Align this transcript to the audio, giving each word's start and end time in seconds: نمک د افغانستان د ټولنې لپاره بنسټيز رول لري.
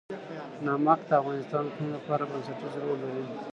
نمک 0.65 0.99
د 1.07 1.11
افغانستان 1.21 1.61
د 1.65 1.67
ټولنې 1.75 1.89
لپاره 1.97 2.23
بنسټيز 2.31 2.73
رول 2.83 2.99
لري. 3.03 3.23